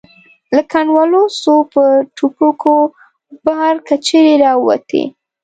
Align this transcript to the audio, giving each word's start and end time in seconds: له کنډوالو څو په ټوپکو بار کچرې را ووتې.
له 0.55 0.61
کنډوالو 0.71 1.23
څو 1.41 1.53
په 1.73 1.83
ټوپکو 2.15 2.75
بار 3.45 3.73
کچرې 3.87 4.33
را 4.43 4.51
ووتې. 4.57 5.03